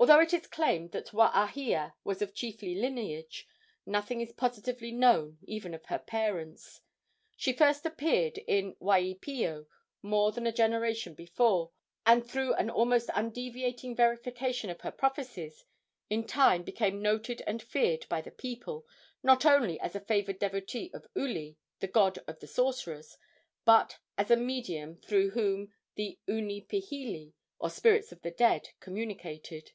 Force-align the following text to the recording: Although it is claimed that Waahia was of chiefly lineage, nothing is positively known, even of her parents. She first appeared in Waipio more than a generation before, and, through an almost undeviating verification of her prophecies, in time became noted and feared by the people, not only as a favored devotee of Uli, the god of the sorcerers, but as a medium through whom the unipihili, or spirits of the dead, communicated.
Although 0.00 0.18
it 0.18 0.34
is 0.34 0.48
claimed 0.48 0.90
that 0.90 1.12
Waahia 1.12 1.94
was 2.02 2.20
of 2.20 2.34
chiefly 2.34 2.74
lineage, 2.74 3.46
nothing 3.86 4.20
is 4.20 4.32
positively 4.32 4.90
known, 4.90 5.38
even 5.44 5.72
of 5.72 5.84
her 5.84 6.00
parents. 6.00 6.80
She 7.36 7.52
first 7.52 7.86
appeared 7.86 8.36
in 8.48 8.74
Waipio 8.80 9.66
more 10.02 10.32
than 10.32 10.48
a 10.48 10.52
generation 10.52 11.14
before, 11.14 11.70
and, 12.04 12.28
through 12.28 12.54
an 12.54 12.70
almost 12.70 13.08
undeviating 13.14 13.94
verification 13.94 14.68
of 14.68 14.80
her 14.80 14.90
prophecies, 14.90 15.64
in 16.10 16.26
time 16.26 16.64
became 16.64 17.00
noted 17.00 17.44
and 17.46 17.62
feared 17.62 18.04
by 18.08 18.20
the 18.20 18.32
people, 18.32 18.84
not 19.22 19.46
only 19.46 19.78
as 19.78 19.94
a 19.94 20.00
favored 20.00 20.40
devotee 20.40 20.90
of 20.92 21.06
Uli, 21.14 21.56
the 21.78 21.86
god 21.86 22.18
of 22.26 22.40
the 22.40 22.48
sorcerers, 22.48 23.16
but 23.64 24.00
as 24.18 24.28
a 24.28 24.36
medium 24.36 24.96
through 24.96 25.30
whom 25.30 25.72
the 25.94 26.18
unipihili, 26.26 27.32
or 27.60 27.70
spirits 27.70 28.10
of 28.10 28.20
the 28.22 28.32
dead, 28.32 28.70
communicated. 28.80 29.70